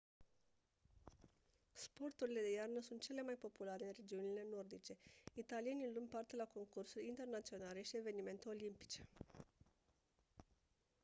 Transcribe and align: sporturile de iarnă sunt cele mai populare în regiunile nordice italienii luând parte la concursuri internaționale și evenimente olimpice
sporturile 1.75 2.41
de 2.41 2.51
iarnă 2.51 2.79
sunt 2.79 3.01
cele 3.01 3.21
mai 3.21 3.33
populare 3.33 3.85
în 3.85 3.91
regiunile 3.95 4.45
nordice 4.51 4.97
italienii 5.33 5.89
luând 5.93 6.09
parte 6.09 6.35
la 6.35 6.45
concursuri 6.45 7.07
internaționale 7.07 7.81
și 7.81 7.97
evenimente 7.97 8.49
olimpice 8.49 9.07